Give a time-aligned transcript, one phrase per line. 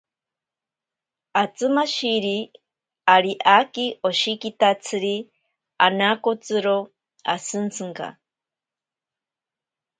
[1.41, 2.37] Atsimashiri
[3.15, 5.15] ari aaki oshekitatsiri
[5.85, 6.77] anakotsiro
[7.33, 8.07] ashintsinka.